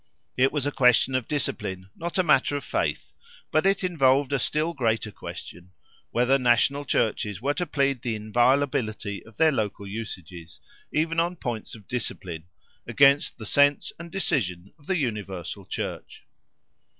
It 0.35 0.51
was 0.51 0.65
a 0.65 0.71
question 0.71 1.13
of 1.13 1.27
discipline, 1.27 1.91
not 1.95 2.17
a 2.17 2.23
matter 2.23 2.55
of 2.55 2.63
faith; 2.63 3.11
but 3.51 3.67
it 3.67 3.83
involved 3.83 4.33
a 4.33 4.39
still 4.39 4.73
greater 4.73 5.11
question, 5.11 5.73
whether 6.09 6.39
national 6.39 6.85
churches 6.85 7.39
were 7.39 7.53
to 7.53 7.67
plead 7.67 8.01
the 8.01 8.15
inviolability 8.15 9.23
of 9.23 9.37
their 9.37 9.51
local 9.51 9.85
usages, 9.87 10.59
even 10.91 11.19
on 11.19 11.35
points 11.35 11.75
of 11.75 11.87
discipline, 11.87 12.45
against 12.87 13.37
the 13.37 13.45
sense 13.45 13.91
and 13.99 14.11
decision 14.11 14.73
of 14.79 14.87
the 14.87 14.97
Universal 14.97 15.65
Church. 15.67 16.23